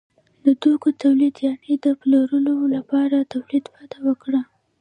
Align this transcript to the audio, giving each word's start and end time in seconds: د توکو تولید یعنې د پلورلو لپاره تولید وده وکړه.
د 0.45 0.47
توکو 0.61 0.89
تولید 1.01 1.35
یعنې 1.45 1.73
د 1.85 1.85
پلورلو 2.01 2.55
لپاره 2.75 3.29
تولید 3.33 3.65
وده 3.75 3.97
وکړه. 4.07 4.41